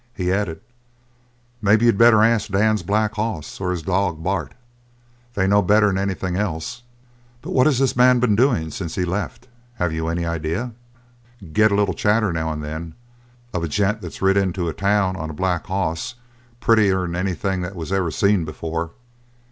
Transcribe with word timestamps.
He 0.15 0.33
added: 0.33 0.61
"Maybe 1.61 1.85
you'd 1.85 1.95
better 1.99 2.23
ask 2.23 2.49
Dan's 2.49 2.81
black 2.81 3.13
hoss 3.13 3.61
or 3.61 3.69
his 3.69 3.83
dog, 3.83 4.23
Bart. 4.23 4.55
They'd 5.35 5.51
know 5.51 5.61
better'n 5.61 5.95
anything 5.95 6.35
else." 6.37 6.81
"But 7.43 7.51
what 7.51 7.67
has 7.67 7.77
the 7.77 7.93
man 7.95 8.19
been 8.19 8.35
doing 8.35 8.71
since 8.71 8.95
he 8.95 9.05
left? 9.05 9.47
Have 9.75 9.93
you 9.93 10.07
any 10.07 10.25
idea?" 10.25 10.71
"Get 11.53 11.71
a 11.71 11.75
little 11.75 11.93
chatter, 11.93 12.33
now 12.33 12.51
and 12.51 12.63
then, 12.63 12.95
of 13.53 13.63
a 13.63 13.67
gent 13.67 14.01
that's 14.01 14.23
rid 14.23 14.37
into 14.37 14.67
a 14.67 14.73
town 14.73 15.15
on 15.17 15.29
a 15.29 15.33
black 15.33 15.67
hoss, 15.67 16.15
prettier'n 16.61 17.15
anything 17.15 17.61
that 17.61 17.75
was 17.75 17.91
ever 17.91 18.09
seen 18.09 18.43
before. 18.43 18.93